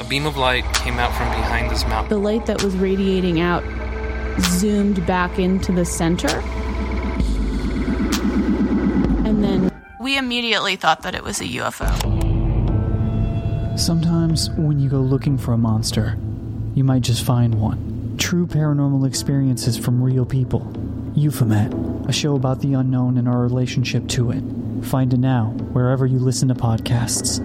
[0.00, 2.08] A beam of light came out from behind this mountain.
[2.08, 3.62] The light that was radiating out
[4.40, 6.40] zoomed back into the center.
[9.24, 11.88] And then We immediately thought that it was a UFO.
[13.78, 16.18] Sometimes, when you go looking for a monster,
[16.74, 18.16] you might just find one.
[18.18, 20.72] True paranormal experiences from real people.
[21.14, 21.72] Euphomet,
[22.08, 24.42] a show about the unknown and our relationship to it.
[24.82, 27.44] Find it now, wherever you listen to podcasts.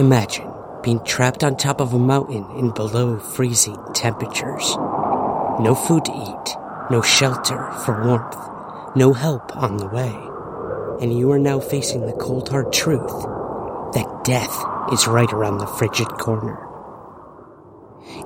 [0.00, 0.50] Imagine
[0.82, 4.74] being trapped on top of a mountain in below freezing temperatures.
[5.60, 6.56] No food to eat,
[6.90, 10.16] no shelter for warmth, no help on the way.
[11.02, 13.10] And you are now facing the cold hard truth
[13.92, 16.66] that death is right around the frigid corner.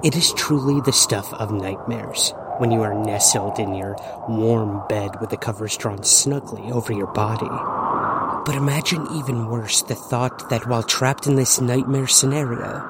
[0.05, 3.97] It is truly the stuff of nightmares when you are nestled in your
[4.29, 7.51] warm bed with the covers drawn snugly over your body.
[8.45, 12.87] But imagine even worse the thought that while trapped in this nightmare scenario,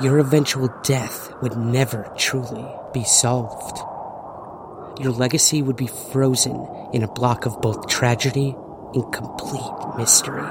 [0.00, 3.78] your eventual death would never truly be solved.
[5.00, 8.56] Your legacy would be frozen in a block of both tragedy
[8.94, 10.42] and complete mystery.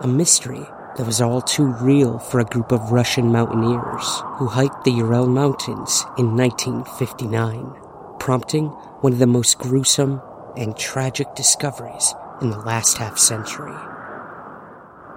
[0.00, 0.66] A mystery
[0.96, 5.28] that was all too real for a group of Russian mountaineers who hiked the Ural
[5.28, 7.74] Mountains in 1959,
[8.18, 8.66] prompting
[9.02, 10.20] one of the most gruesome
[10.56, 13.72] and tragic discoveries in the last half century.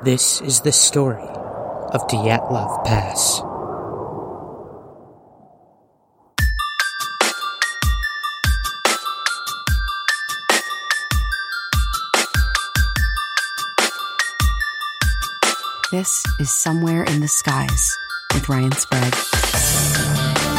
[0.04, 3.41] This is the story of Dyatlov Pass.
[15.92, 17.97] This is Somewhere in the Skies
[18.34, 20.55] with Ryan Sprague.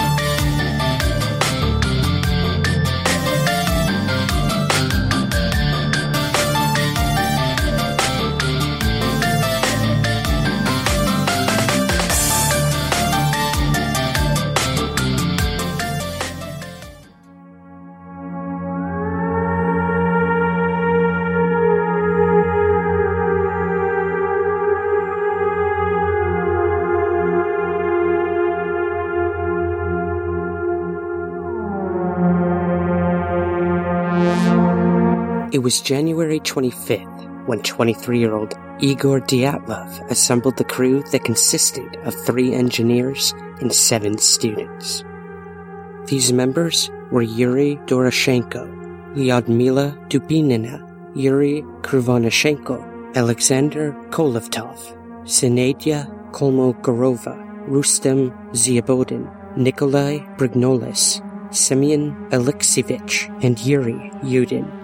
[35.53, 41.97] It was January 25th when 23 year old Igor Dyatlov assembled the crew that consisted
[42.05, 45.05] of three engineers and seven students.
[46.07, 50.83] These members were Yuri Doroshenko, Lyudmila Dubinina,
[51.15, 54.79] Yuri Krivonischenko, Alexander Kolevatov,
[55.27, 57.37] Zinaida Kolmogorova,
[57.69, 61.23] Rustem Slobodin, Nikolai Brignolis,
[61.55, 64.76] Semyon Alexievich, and Yuri Yudin.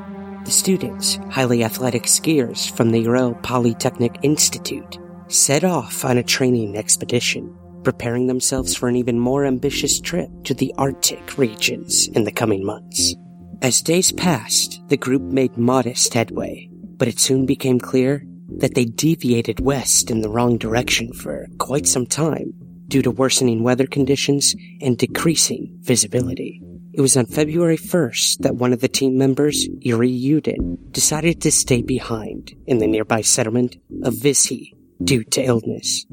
[0.44, 4.98] The students, highly athletic skiers from the Ural Polytechnic Institute,
[5.28, 10.54] set off on a training expedition, preparing themselves for an even more ambitious trip to
[10.54, 13.14] the Arctic regions in the coming months.
[13.62, 18.24] As days passed, the group made modest headway, but it soon became clear
[18.58, 22.52] that they deviated west in the wrong direction for quite some time
[22.88, 26.60] due to worsening weather conditions and decreasing visibility.
[26.94, 31.50] It was on February 1st that one of the team members, Yuri Yudin, decided to
[31.50, 36.04] stay behind in the nearby settlement of Vizhai due to illness.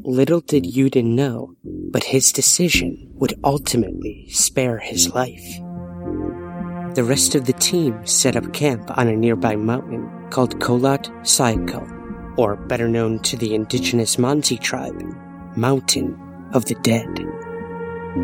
[0.00, 5.46] Little did Yudin know, but his decision would ultimately spare his life.
[6.96, 12.36] The rest of the team set up camp on a nearby mountain called Kholat Syakhl,
[12.36, 15.00] or better known to the indigenous Mansi tribe,
[15.56, 16.18] Mountain
[16.52, 17.45] of the Dead.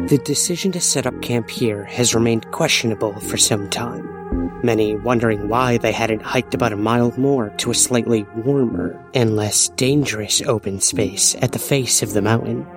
[0.08, 5.48] The decision to set up camp here has remained questionable for some time, many wondering
[5.48, 10.42] why they hadn't hiked about a mile more to a slightly warmer and less dangerous
[10.42, 12.68] open space at the face of the mountain.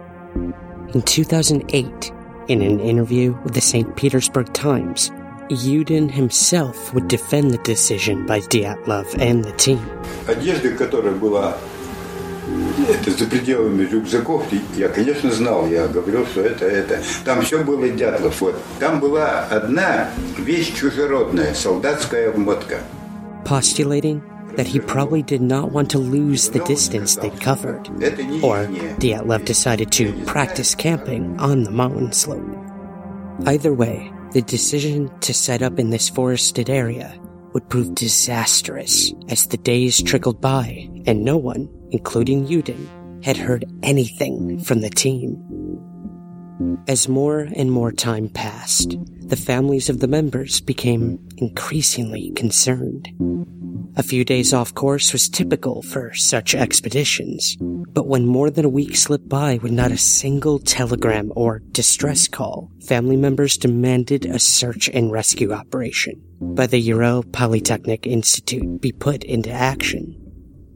[0.94, 2.12] In 2008,
[2.48, 3.96] in an interview with the St.
[3.96, 5.10] Petersburg Times,
[5.50, 9.84] Yudin himself would defend the decision by Dyatlov and the team.
[10.28, 11.56] Одежда, которая была
[12.89, 14.45] это за пределами рюкзаков,
[14.75, 17.01] я, конечно, знал, я говорил, что это, это.
[17.23, 18.41] Там все было Дятлов.
[18.41, 18.55] Вот.
[18.79, 22.79] Там была одна вещь чужеродная, солдатская обмотка.
[23.45, 24.21] Postulating
[24.55, 27.87] that he probably did not want to lose the distance they covered,
[28.41, 28.65] or
[28.99, 32.57] Dyatlov decided to practice camping on the mountain slope.
[33.45, 37.13] Either way, the decision to set up in this forested area
[37.53, 43.65] would prove disastrous as the days trickled by and no one including Yudin, had heard
[43.83, 45.41] anything from the team.
[46.87, 48.95] As more and more time passed,
[49.27, 53.09] the families of the members became increasingly concerned.
[53.97, 58.69] A few days off course was typical for such expeditions, but when more than a
[58.69, 64.37] week slipped by with not a single telegram or distress call, family members demanded a
[64.37, 70.24] search and rescue operation by the Ural Polytechnic Institute be put into action.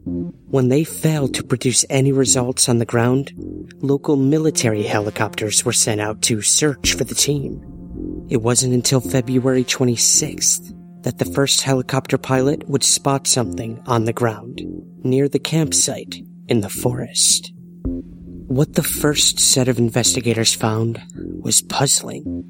[0.04, 3.32] When they failed to produce any results on the ground,
[3.80, 8.26] local military helicopters were sent out to search for the team.
[8.28, 14.12] It wasn't until February 26th that the first helicopter pilot would spot something on the
[14.12, 14.60] ground
[15.02, 16.16] near the campsite
[16.48, 17.52] in the forest.
[17.54, 21.00] What the first set of investigators found
[21.40, 22.44] was puzzling.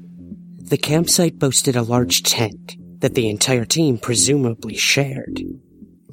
[0.57, 5.41] The campsite boasted a large tent that the entire team presumably shared,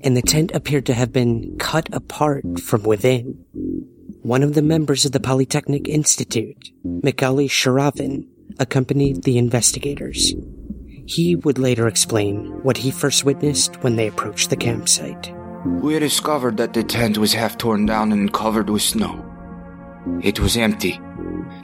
[0.03, 3.45] and the tent appeared to have been cut apart from within.
[4.23, 8.27] One of the members of the Polytechnic Institute, Mikhail Sharavin,
[8.59, 10.35] accompanied the investigators
[11.09, 15.33] he would later explain what he first witnessed when they approached the campsite.
[15.65, 19.25] We discovered that the tent was half torn down and covered with snow.
[20.23, 21.01] It was empty,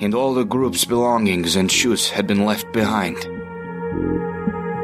[0.01, 3.17] and all the group's belongings and shoes had been left behind.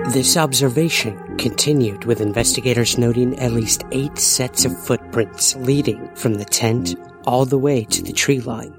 [0.08, 6.44] This observation continued with investigators noting at least eight sets of footprints leading from the
[6.44, 8.74] tent all the way to the tree line.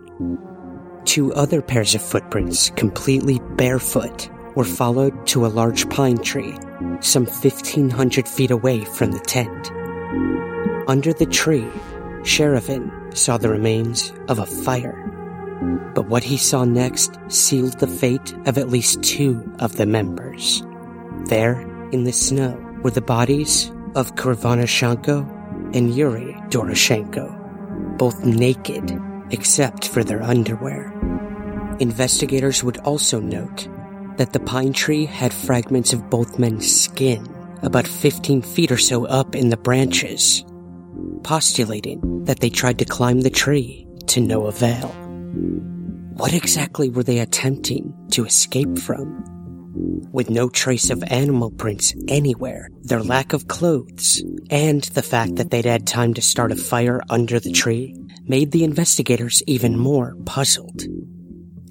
[1.05, 6.57] Two other pairs of footprints, completely barefoot, were followed to a large pine tree,
[6.99, 9.71] some 1500 feet away from the tent.
[10.89, 11.69] Under the tree,
[12.23, 14.97] Sharavin saw the remains of a fire.
[15.95, 20.61] But what he saw next sealed the fate of at least two of the members.
[21.25, 28.99] There, in the snow, were the bodies of Krivonischenko and Yuri Doroshenko, both naked
[29.31, 30.93] except for their underwear.
[31.79, 33.67] Investigators would also note
[34.17, 37.25] that the pine tree had fragments of both men's skin,
[37.63, 40.43] about 15 feet or so up in the branches,
[41.23, 44.89] postulating that they tried to climb the tree to no avail.
[46.17, 49.40] What exactly were they attempting to escape from?
[49.73, 55.49] With no trace of animal prints anywhere, their lack of clothes, and the fact that
[55.49, 60.15] they'd had time to start a fire under the tree made the investigators even more
[60.25, 60.81] puzzled.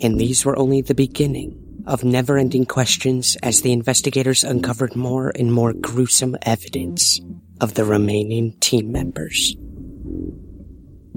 [0.01, 5.33] And these were only the beginning of never ending questions as the investigators uncovered more
[5.35, 7.21] and more gruesome evidence
[7.61, 9.55] of the remaining team members.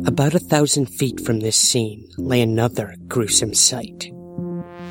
[0.05, 4.11] About a thousand feet from this scene lay another gruesome sight.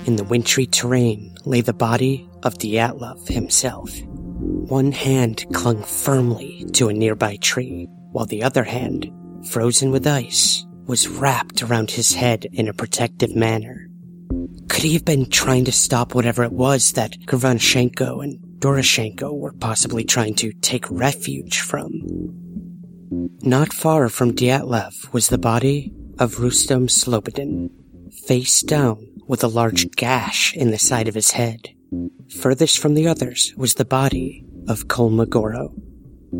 [0.04, 3.96] In the wintry terrain lay the body of Dyatlov himself.
[4.02, 9.08] One hand clung firmly to a nearby tree, while the other hand,
[9.49, 13.87] frozen with ice, was wrapped around his head in a protective manner.
[14.69, 19.52] Could he have been trying to stop whatever it was that Krivonischenko and Doroshenko were
[19.52, 21.91] possibly trying to take refuge from?
[23.43, 27.70] Not far from Dyatlov was the body of Rustam Slobodin,
[28.26, 31.69] face down with a large gash in the side of his head.
[32.29, 35.72] Furthest from the others was the body of Kolmogoro.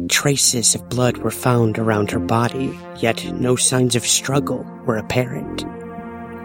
[0.09, 5.65] Traces of blood were found around her body, yet no signs of struggle were apparent.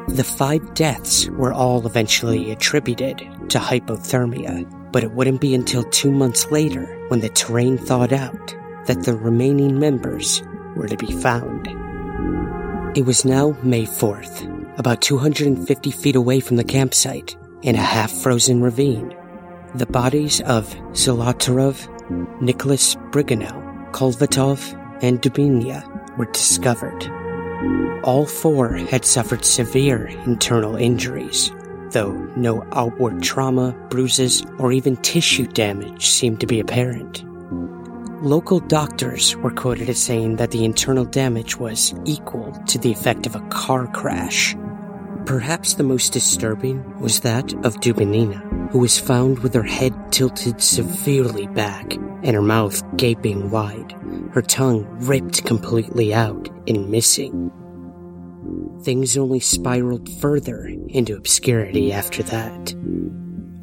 [0.10, 3.17] The five deaths were all eventually attributed
[3.50, 8.56] to hypothermia, but it wouldn't be until two months later, when the terrain thawed out,
[8.86, 10.41] that the remaining members
[10.75, 11.67] were to be found.
[12.98, 18.12] It was now May 4th, about 250 feet away from the campsite, in a half
[18.12, 19.15] frozen ravine.
[19.75, 27.12] The bodies of Zolotaryov, Nicholas Briganel, Kolevatov, and Dubinina were discovered.
[28.03, 31.51] All four had suffered severe internal injuries,
[31.91, 37.24] though no outward trauma, bruises, or even tissue damage seemed to be apparent.
[38.24, 43.27] Local doctors were quoted as saying that the internal damage was equal to the effect
[43.27, 44.55] of a car crash.
[45.27, 50.63] Perhaps the most disturbing was that of Dubinina, who was found with her head tilted
[50.63, 51.93] severely back
[52.24, 53.93] and her mouth gaping wide,
[54.31, 57.51] her tongue ripped completely out and missing.
[58.81, 62.74] Things only spiraled further into obscurity after that.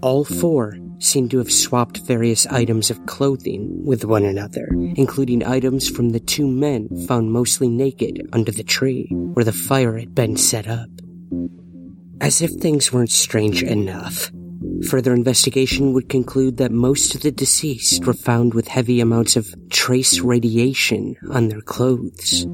[0.01, 5.89] All four seemed to have swapped various items of clothing with one another, including items
[5.89, 10.37] from the two men found mostly naked under the tree where the fire had been
[10.37, 10.89] set up.
[12.21, 14.31] As if things weren't strange enough,
[14.89, 19.55] further investigation would conclude that most of the deceased were found with heavy amounts of
[19.71, 22.47] trace radiation on their clothes.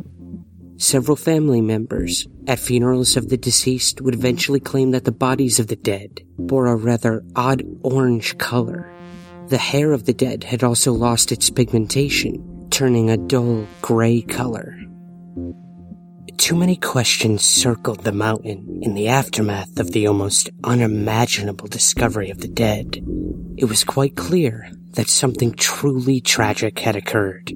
[0.80, 5.66] Several family members at funerals of the deceased would eventually claim that the bodies of
[5.66, 8.90] the dead bore a rather odd orange color.
[9.48, 14.74] The hair of the dead had also lost its pigmentation, turning a dull gray color.
[16.38, 22.40] Too many questions circled the mountain in the aftermath of the almost unimaginable discovery of
[22.40, 23.04] the dead.
[23.58, 27.52] It was quite clear that something truly tragic had occurred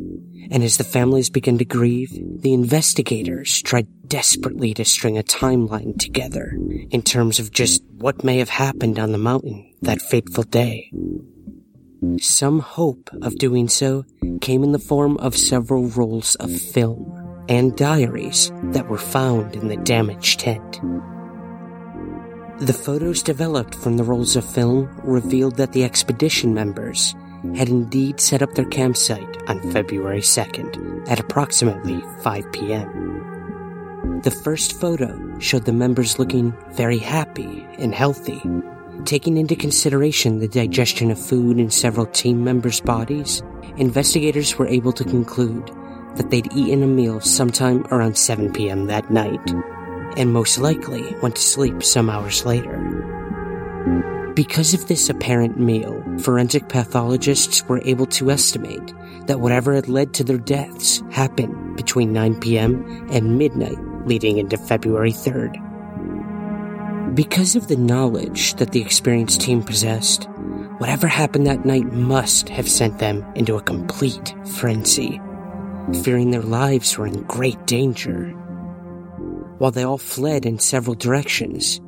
[0.50, 2.10] and as the families began to grieve,
[2.40, 6.56] the investigators tried desperately to string a timeline together
[6.90, 10.90] in terms of just what may have happened on the mountain that fateful day.
[12.20, 14.04] Some hope of doing so
[14.40, 19.68] came in the form of several rolls of film and diaries that were found in
[19.68, 20.80] the damaged tent.
[22.60, 27.14] The photos developed from the rolls of film revealed that the expedition members
[27.54, 34.20] had indeed set up their campsite on February 2nd at approximately 5 p.m.
[34.22, 38.42] The first photo showed the members looking very happy and healthy.
[39.04, 43.42] Taking into consideration the digestion of food in several team members' bodies,
[43.76, 45.70] investigators were able to conclude
[46.16, 48.86] that they'd eaten a meal sometime around 7 p.m.
[48.86, 49.50] that night,
[50.16, 53.23] and most likely went to sleep some hours later.
[54.34, 58.92] Because of this apparent meal, forensic pathologists were able to estimate
[59.26, 63.08] that whatever had led to their deaths happened between 9 p.m.
[63.12, 65.54] and midnight leading into February 3rd.
[67.14, 70.24] Because of the knowledge that the experienced team possessed,
[70.78, 75.20] whatever happened that night must have sent them into a complete frenzy,
[76.02, 78.30] fearing their lives were in great danger.
[79.58, 81.80] While they all fled in several directions,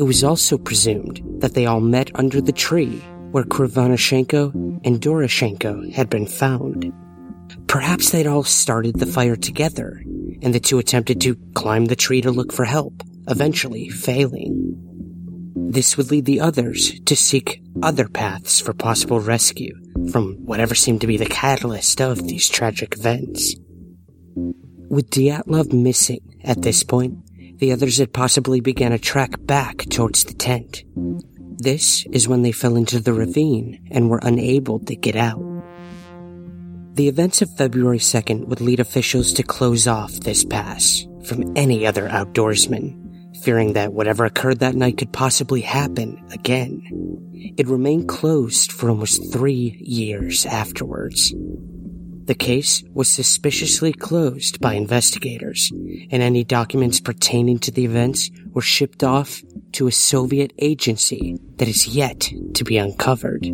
[0.00, 2.96] it was also presumed that they all met under the tree
[3.32, 6.90] where Krivonischenko and Doroshenko had been found.
[7.66, 10.02] Perhaps they'd all started the fire together,
[10.40, 14.72] and the two attempted to climb the tree to look for help, eventually failing.
[15.54, 19.76] This would lead the others to seek other paths for possible rescue
[20.10, 23.54] from whatever seemed to be the catalyst of these tragic events.
[24.88, 27.18] With Dyatlov missing at this point,
[27.60, 30.82] the others had possibly began a track back towards the tent.
[31.62, 35.40] This is when they fell into the ravine and were unable to get out.
[36.94, 41.86] The events of February 2nd would lead officials to close off this pass from any
[41.86, 46.82] other outdoorsman, fearing that whatever occurred that night could possibly happen again.
[47.56, 51.34] It remained closed for almost three years afterwards.
[52.24, 58.62] The case was suspiciously closed by investigators, and any documents pertaining to the events were
[58.62, 63.46] shipped off to a Soviet agency that is yet to be uncovered.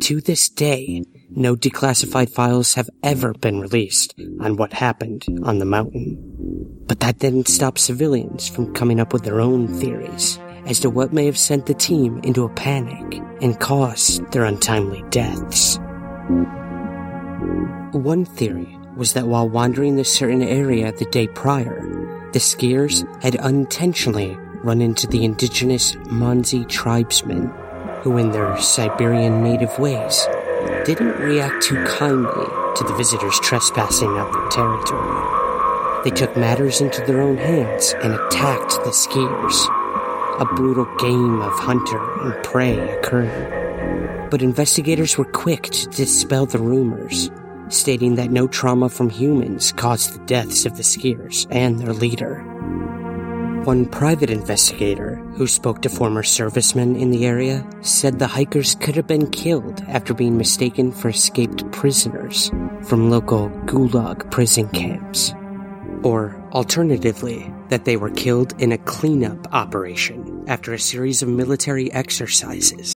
[0.00, 5.64] To this day, no declassified files have ever been released on what happened on the
[5.64, 6.16] mountain.
[6.86, 11.12] But that didn't stop civilians from coming up with their own theories as to what
[11.12, 15.78] may have sent the team into a panic and caused their untimely deaths.
[17.92, 21.80] One theory was that while wandering the certain area the day prior,
[22.32, 27.48] the skiers had unintentionally run into the indigenous Mansi tribesmen,
[28.02, 30.26] who in their Siberian native ways
[30.84, 36.02] didn't react too kindly to the visitors trespassing on their territory.
[36.04, 40.40] They took matters into their own hands and attacked the skiers.
[40.40, 43.65] A brutal game of hunter and prey occurred.
[44.30, 47.30] But investigators were quick to dispel the rumors
[47.68, 52.42] stating that no trauma from humans caused the deaths of the skiers and their leader.
[53.64, 58.94] One private investigator who spoke to former servicemen in the area said the hikers could
[58.94, 62.50] have been killed after being mistaken for escaped prisoners
[62.84, 65.34] from local Gulag prison camps.
[66.04, 71.92] Or, alternatively, that they were killed in a cleanup operation after a series of military
[71.92, 72.95] exercises.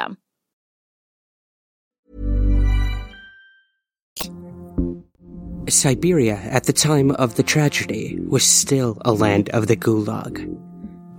[0.00, 0.18] system.
[5.68, 10.56] Siberia at the time of the tragedy was still a land of the Gulag.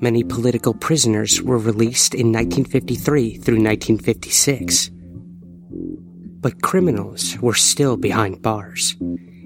[0.01, 4.89] Many political prisoners were released in 1953 through 1956.
[6.41, 8.97] But criminals were still behind bars.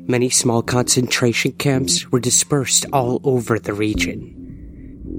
[0.08, 4.45] Many small concentration camps were dispersed all over the region.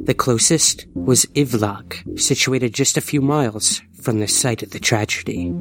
[0.04, 5.54] The closest was Ivlak, situated just a few miles from the site of the tragedy.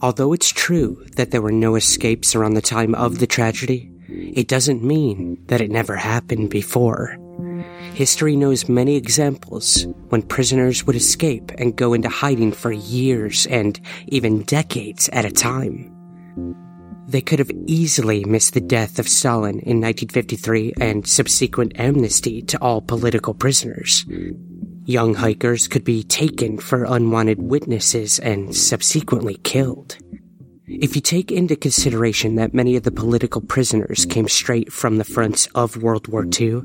[0.00, 4.48] Although it's true that there were no escapes around the time of the tragedy, it
[4.48, 7.18] doesn't mean that it never happened before.
[7.94, 13.80] History knows many examples when prisoners would escape and go into hiding for years and
[14.06, 15.94] even decades at a time.
[17.08, 22.60] They could have easily missed the death of Stalin in 1953 and subsequent amnesty to
[22.60, 24.04] all political prisoners.
[24.84, 29.96] Young hikers could be taken for unwanted witnesses and subsequently killed.
[30.66, 35.04] If you take into consideration that many of the political prisoners came straight from the
[35.04, 36.60] fronts of World War II,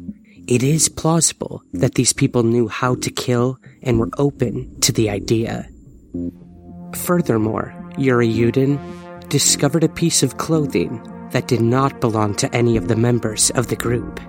[0.48, 5.10] it is plausible that these people knew how to kill and were open to the
[5.10, 5.70] idea.
[6.96, 8.78] Furthermore, Yuri Yudin
[9.34, 13.68] discovered a piece of clothing that did not belong to any of the members of
[13.68, 14.20] the group.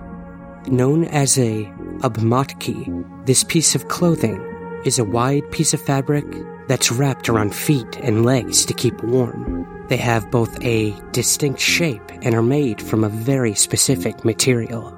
[0.65, 1.65] Known as a
[1.99, 2.87] obmotki,
[3.27, 4.41] this piece of clothing
[4.83, 6.25] is a wide piece of fabric
[6.67, 9.67] that's wrapped around feet and legs to keep warm.
[9.89, 14.91] They have both a distinct shape and are made from a very specific material.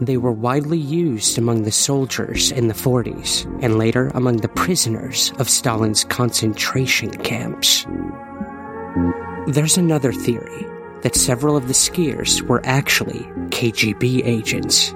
[0.00, 5.34] They were widely used among the soldiers in the 40s and later among the prisoners
[5.38, 7.86] of Stalin's concentration camps.
[9.46, 10.66] There's another theory
[11.02, 14.94] that several of the skiers were actually KGB agents.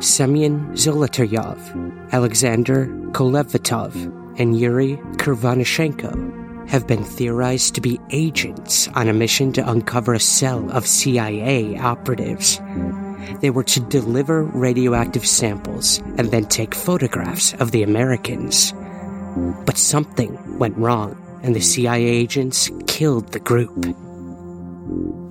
[0.00, 3.94] Semyon Zolotaryov, Alexander Kolevatov,
[4.38, 10.20] and Yuri Krivonischenko have been theorized to be agents on a mission to uncover a
[10.20, 12.60] cell of CIA operatives.
[13.40, 18.72] They were to deliver radioactive samples and then take photographs of the Americans.
[19.66, 23.96] But something went wrong, and the CIA agents killed the group.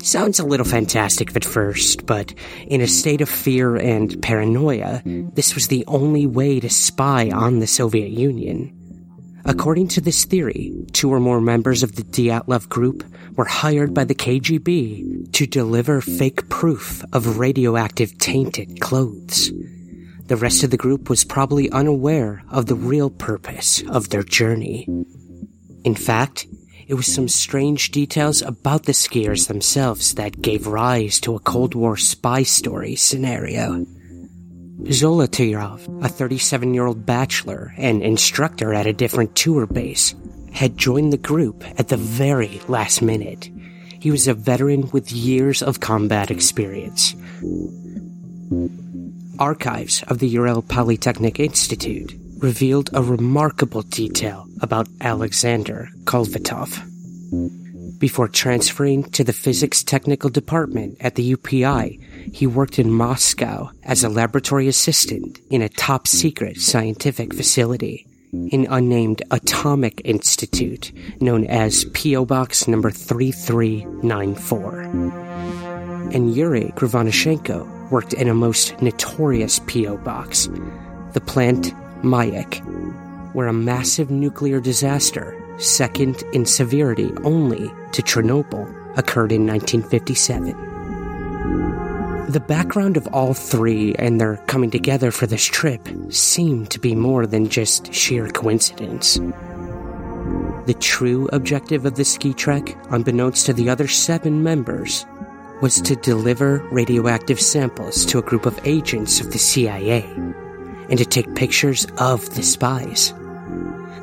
[0.01, 2.33] Sounds a little fantastic at first, but
[2.67, 7.59] in a state of fear and paranoia, this was the only way to spy on
[7.59, 8.73] the Soviet Union.
[9.45, 13.03] According to this theory, two or more members of the Dyatlov group
[13.35, 19.51] were hired by the KGB to deliver fake proof of radioactive tainted clothes.
[20.27, 24.87] The rest of the group was probably unaware of the real purpose of their journey.
[25.83, 26.47] In fact,
[26.87, 31.75] it was some strange details about the skiers themselves that gave rise to a Cold
[31.75, 33.85] War spy story scenario.
[34.83, 40.15] Zolotaryov, a 37 year old bachelor and instructor at a different tour base,
[40.51, 43.49] had joined the group at the very last minute.
[43.99, 47.13] He was a veteran with years of combat experience.
[49.37, 56.85] Archives of the Ural Polytechnic Institute revealed a remarkable detail about Alexander Kolevatov.
[57.99, 64.05] Before transferring to the physics technical department at the UPI, he worked in Moscow as
[64.05, 71.83] a laboratory assistant in a top secret scientific facility, an unnamed atomic institute known as
[71.93, 74.81] PO Box number 3394.
[76.11, 80.47] And Yuri Krivonischenko worked in a most notorious PO box,
[81.13, 81.73] the plant
[82.03, 82.63] Mayak,
[83.33, 90.55] where a massive nuclear disaster, second in severity only to Chernobyl, occurred in 1957.
[92.29, 96.95] The background of all three and their coming together for this trip seemed to be
[96.95, 99.19] more than just sheer coincidence.
[100.65, 105.05] The true objective of the ski trek, unbeknownst to the other seven members,
[105.61, 110.05] was to deliver radioactive samples to a group of agents of the CIA
[110.89, 113.13] and to take pictures of the spies.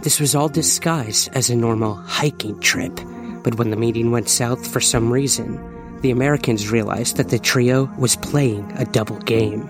[0.03, 2.95] This was all disguised as a normal hiking trip,
[3.43, 5.61] but when the meeting went south for some reason,
[6.01, 9.69] the Americans realized that the trio was playing a double game.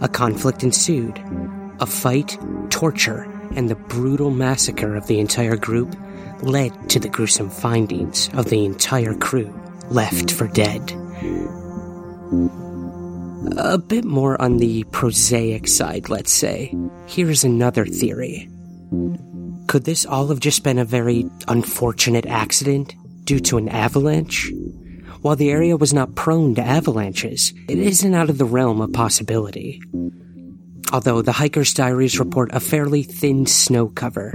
[0.00, 1.18] A conflict ensued.
[1.80, 2.38] A fight,
[2.70, 3.22] torture,
[3.56, 5.96] and the brutal massacre of the entire group
[6.42, 9.52] led to the gruesome findings of the entire crew
[9.90, 10.92] left for dead.
[13.56, 16.74] A bit more on the prosaic side, let's say.
[17.06, 18.48] Here's another theory.
[19.66, 24.52] Could this all have just been a very unfortunate accident due to an avalanche?
[25.22, 28.92] While the area was not prone to avalanches, it isn't out of the realm of
[28.92, 29.80] possibility.
[30.92, 34.34] Although the hiker's diaries report a fairly thin snow cover.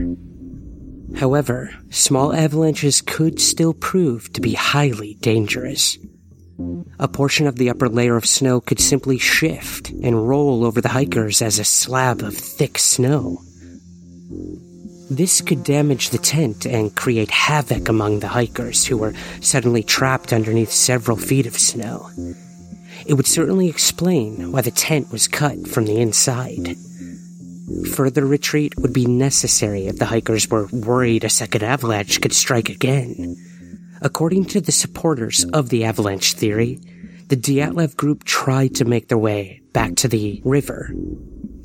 [1.16, 5.98] However, small avalanches could still prove to be highly dangerous.
[7.00, 10.90] A portion of the upper layer of snow could simply shift and roll over the
[10.90, 13.42] hikers as a slab of thick snow.
[15.10, 20.34] This could damage the tent and create havoc among the hikers who were suddenly trapped
[20.34, 22.10] underneath several feet of snow.
[23.06, 26.76] It would certainly explain why the tent was cut from the inside.
[27.94, 32.70] Further retreat would be necessary if the hikers were worried a second avalanche could strike
[32.70, 33.38] again.
[34.02, 36.80] According to the supporters of the avalanche theory,
[37.28, 40.92] the Dyatlov group tried to make their way back to the river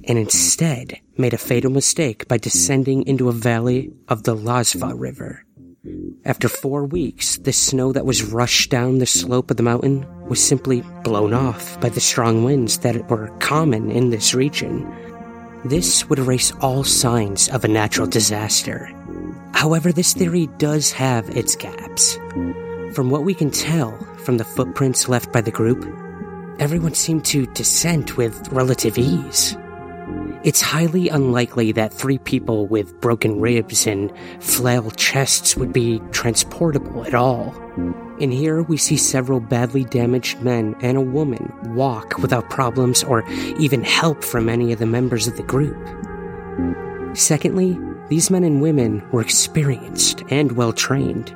[0.04, 5.44] and instead made a fatal mistake by descending into a valley of the Lozva River.
[6.24, 10.42] After four weeks, the snow that was rushed down the slope of the mountain was
[10.42, 14.86] simply blown off by the strong winds that were common in this region.
[15.64, 18.90] This would erase all signs of a natural disaster.
[19.54, 22.18] However, this theory does have its gaps.
[22.94, 25.84] From what we can tell from the footprints left by the group,
[26.58, 29.56] everyone seemed to descend with relative ease.
[30.44, 37.04] It's highly unlikely that three people with broken ribs and flail chests would be transportable
[37.04, 37.54] at all.
[38.18, 43.24] In here, we see several badly damaged men and a woman walk without problems or
[43.58, 45.78] even help from any of the members of the group.
[47.14, 51.34] Secondly, these men and women were experienced and well trained.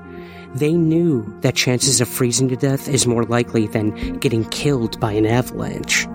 [0.55, 5.13] They knew that chances of freezing to death is more likely than getting killed by
[5.13, 6.07] an avalanche.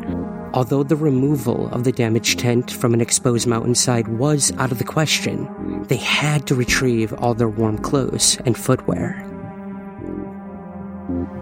[0.53, 4.83] Although the removal of the damaged tent from an exposed mountainside was out of the
[4.83, 9.27] question, they had to retrieve all their warm clothes and footwear.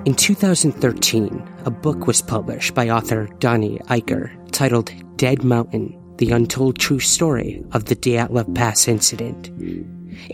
[0.05, 6.77] In 2013, a book was published by author Donnie Eichar titled Dead Mountain The Untold
[6.77, 9.49] True Story of the Dyatlov Pass Incident.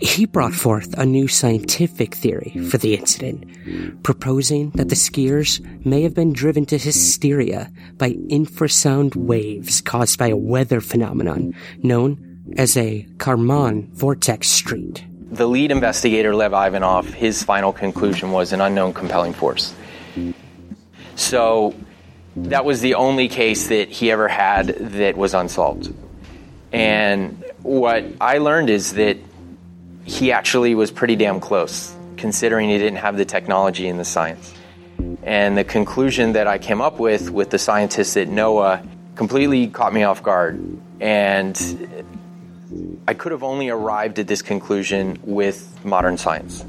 [0.02, 6.02] He brought forth a new scientific theory for the incident, proposing that the skiers may
[6.02, 12.76] have been driven to hysteria by infrasound waves caused by a weather phenomenon known as
[12.76, 15.04] a Kármán vortex street.
[15.30, 19.72] The lead investigator, Lev Ivanov, his final conclusion was an unknown compelling force.
[21.14, 21.76] So
[22.36, 25.92] that was the only case that he ever had that was unsolved.
[26.72, 29.16] And what I learned is that
[30.04, 34.54] he actually was pretty damn close, considering he didn't have the technology and the science.
[35.22, 39.92] And the conclusion that I came up with with the scientists at NOAA completely caught
[39.92, 40.60] me off guard.
[41.00, 41.56] And
[43.08, 46.64] I could have only arrived at this conclusion with modern science.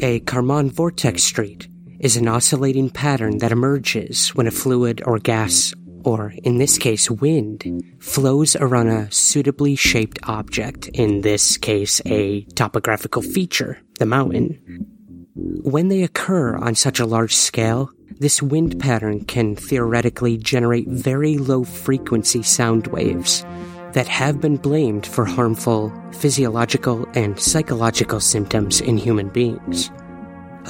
[0.00, 1.68] A Kármán vortex street
[2.00, 5.72] is an oscillating pattern that emerges when a fluid or gas
[6.04, 12.42] or in this case wind, flows around a suitably shaped object, in this case a
[12.54, 14.86] topographical feature, the mountain.
[15.34, 21.38] When they occur on such a large scale, this wind pattern can theoretically generate very
[21.38, 23.44] low frequency sound waves
[23.92, 29.90] that have been blamed for harmful physiological and psychological symptoms in human beings.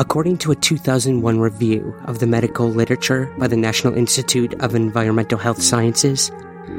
[0.00, 5.36] According to a 2001 review of the medical literature by the National Institute of Environmental
[5.36, 6.32] Health Sciences,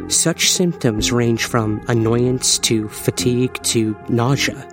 [0.07, 4.67] such symptoms range from annoyance to fatigue to nausea.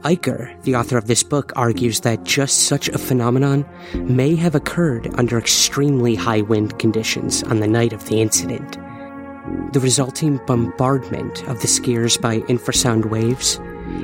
[0.00, 5.12] Eichar, the author of this book, argues that just such a phenomenon may have occurred
[5.18, 8.78] under extremely high wind conditions on the night of the incident.
[9.74, 13.56] The resulting bombardment of the skiers by infrasound waves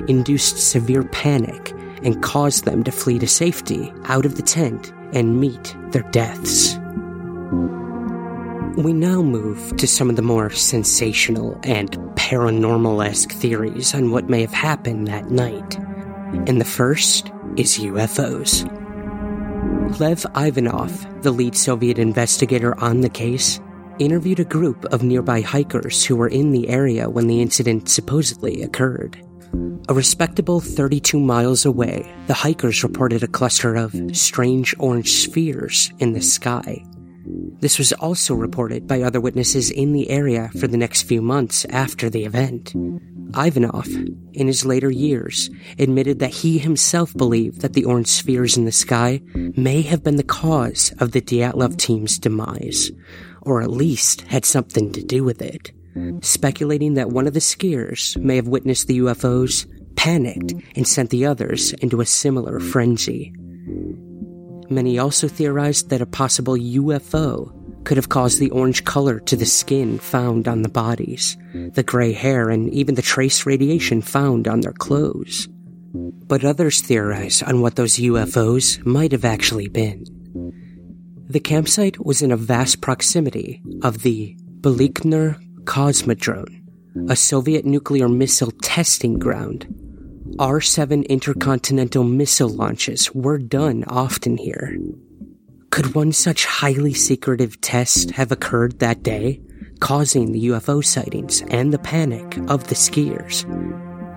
[0.07, 5.41] induced severe panic and caused them to flee to safety out of the tent and
[5.41, 6.77] meet their deaths.
[8.77, 14.31] We now move to some of the more sensational and paranormal esque theories on what
[14.31, 15.77] may have happened that night.
[16.49, 18.67] And the first is UFOs.
[20.01, 23.61] Lev Ivanov, the lead Soviet investigator on the case,
[23.99, 28.63] interviewed a group of nearby hikers who were in the area when the incident supposedly
[28.63, 29.23] occurred.
[29.89, 36.13] A respectable 32 miles away, the hikers reported a cluster of strange orange spheres in
[36.13, 36.85] the sky.
[37.61, 41.65] This was also reported by other witnesses in the area for the next few months
[41.67, 42.73] after the event.
[43.37, 43.89] Ivanov,
[44.33, 48.73] in his later years, admitted that he himself believed that the orange spheres in the
[48.73, 52.93] sky may have been the cause of the Dyatlov team's demise,
[53.41, 55.73] or at least had something to do with it
[56.21, 61.27] speculating that one of the skiers may have witnessed the UFOs, panicked, and sent the
[61.27, 63.33] others into a similar frenzy.
[64.71, 67.53] Many also theorized that a possible UFO
[67.85, 72.13] could have caused the orange color to the skin found on the bodies, the gray
[72.13, 75.49] hair, and even the trace radiation found on their clothes.
[75.95, 80.07] But others theorize on what those UFOs might have actually been.
[81.29, 86.61] The campsite was in a vast proximity of the Baikonur Cosmodrome,
[87.09, 89.67] a Soviet nuclear missile testing ground.
[90.39, 94.77] R 7 intercontinental missile launches were done often here.
[95.71, 99.41] Could one such highly secretive test have occurred that day,
[99.81, 103.45] causing the UFO sightings and the panic of the skiers?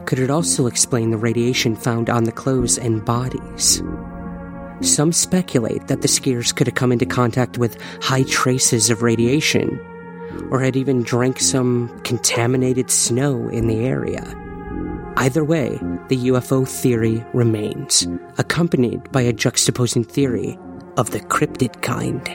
[0.08, 3.84] Could it also explain the radiation found on the clothes and bodies?
[4.82, 9.80] Some speculate that the skiers could have come into contact with high traces of radiation
[10.52, 14.24] or had even drank some contaminated snow in the area.
[15.18, 20.60] Either way, the UFO theory remains, accompanied by a juxtaposing theory
[20.98, 22.28] of the cryptid kind.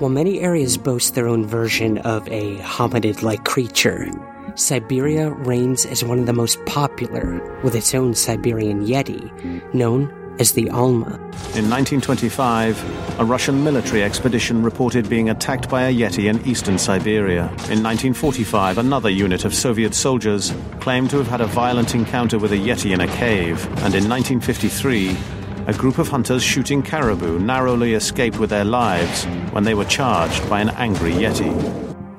[0.00, 4.10] While many areas boast their own version of a hominid like creature,
[4.54, 9.32] Siberia reigns as one of the most popular, with its own Siberian Yeti,
[9.74, 11.14] known as the Alma.
[11.54, 17.44] In 1925, a Russian military expedition reported being attacked by a Yeti in eastern Siberia.
[17.70, 22.52] In 1945, another unit of Soviet soldiers claimed to have had a violent encounter with
[22.52, 23.64] a Yeti in a cave.
[23.84, 25.16] And in 1953,
[25.66, 30.48] a group of hunters shooting caribou narrowly escaped with their lives when they were charged
[30.48, 31.52] by an angry Yeti.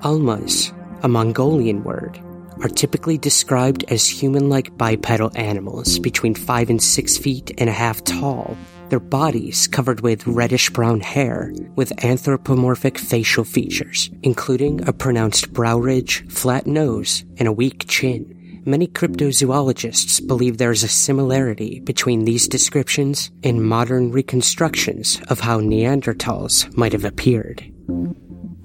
[0.03, 2.19] Almas, a Mongolian word,
[2.61, 7.73] are typically described as human like bipedal animals between 5 and 6 feet and a
[7.73, 8.57] half tall,
[8.89, 15.77] their bodies covered with reddish brown hair with anthropomorphic facial features, including a pronounced brow
[15.77, 18.33] ridge, flat nose, and a weak chin.
[18.65, 25.61] Many cryptozoologists believe there is a similarity between these descriptions and modern reconstructions of how
[25.61, 27.63] Neanderthals might have appeared.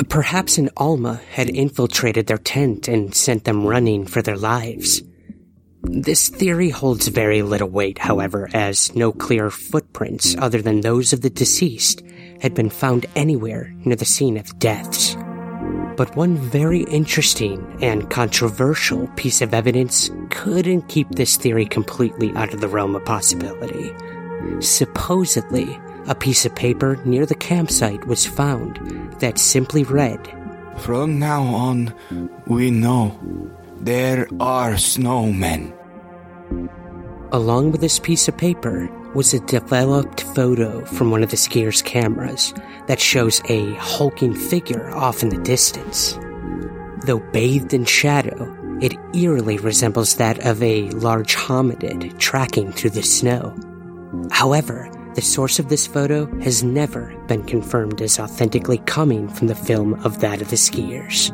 [0.09, 5.03] Perhaps an Alma had infiltrated their tent and sent them running for their lives.
[5.83, 11.21] This theory holds very little weight, however, as no clear footprints other than those of
[11.21, 12.03] the deceased
[12.41, 15.17] had been found anywhere near the scene of deaths.
[15.97, 22.55] But one very interesting and controversial piece of evidence couldn't keep this theory completely out
[22.55, 23.93] of the realm of possibility.
[24.61, 28.77] Supposedly, a piece of paper near the campsite was found
[29.21, 30.21] that simply read
[30.79, 31.95] From now on,
[32.47, 33.19] we know
[33.81, 35.73] there are snowmen.
[37.33, 41.83] Along with this piece of paper was a developed photo from one of the skier's
[41.83, 42.55] cameras
[42.87, 46.19] that shows a hulking figure off in the distance.
[47.05, 53.03] Though bathed in shadow, it eerily resembles that of a large hominid tracking through the
[53.03, 53.55] snow.
[54.31, 59.55] However, the source of this photo has never been confirmed as authentically coming from the
[59.55, 61.31] film of that of the skiers.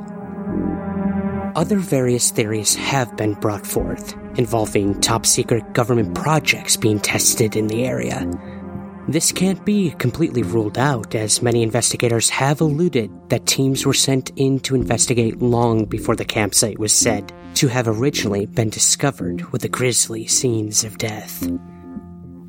[1.57, 7.67] Other various theories have been brought forth involving top secret government projects being tested in
[7.67, 8.31] the area.
[9.09, 14.31] This can't be completely ruled out, as many investigators have alluded that teams were sent
[14.37, 19.63] in to investigate long before the campsite was said to have originally been discovered with
[19.63, 21.49] the grisly scenes of death.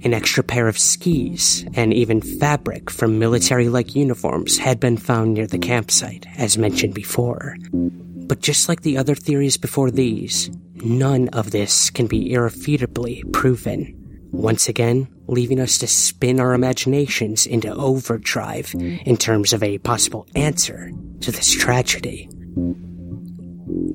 [0.03, 5.33] An extra pair of skis, and even fabric from military like uniforms had been found
[5.33, 7.57] near the campsite, as mentioned before.
[7.73, 13.95] But just like the other theories before these, none of this can be irrefutably proven.
[14.31, 20.27] Once again, leaving us to spin our imaginations into overdrive in terms of a possible
[20.35, 22.29] answer to this tragedy.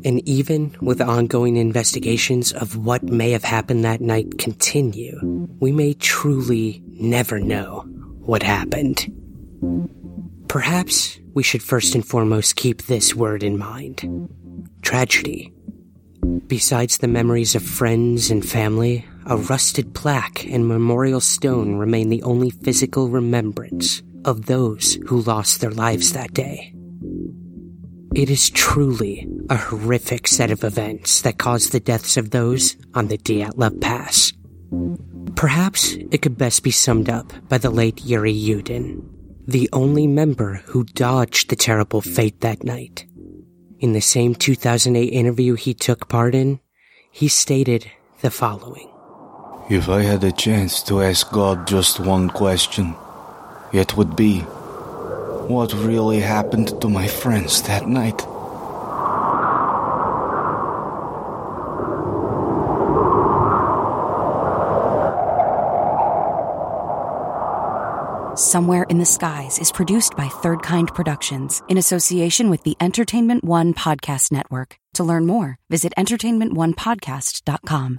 [0.05, 5.95] And even with ongoing investigations of what may have happened that night continue, we may
[5.95, 7.81] truly never know
[8.21, 9.11] what happened.
[10.49, 14.29] Perhaps we should first and foremost keep this word in mind
[14.83, 15.53] tragedy.
[16.47, 22.23] Besides the memories of friends and family, a rusted plaque and memorial stone remain the
[22.23, 26.75] only physical remembrance of those who lost their lives that day.
[28.15, 33.09] It is truly a horrific set of events that caused the deaths of those on
[33.09, 34.33] the Dyatlov Pass.
[35.37, 39.05] Perhaps it could best be summed up by the late Yuri Yudin,
[39.47, 43.05] the only member who dodged the terrible fate that night.
[43.81, 46.61] In the same 2008 interview he took part in,
[47.11, 47.91] he stated
[48.23, 48.91] the following
[49.69, 52.95] If I had a chance to ask God just one question,
[53.73, 54.41] it would be
[55.49, 58.23] what really happened to my friends that night.
[68.55, 73.43] Somewhere in the Skies is produced by Third Kind Productions in association with the Entertainment
[73.43, 74.77] One Podcast Network.
[74.93, 77.99] To learn more, visit entertainmentonepodcast.com.